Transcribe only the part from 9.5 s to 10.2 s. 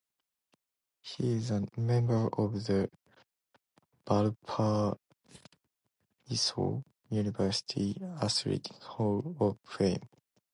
Fame.